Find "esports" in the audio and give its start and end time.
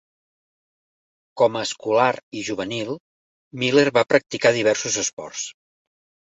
5.07-5.49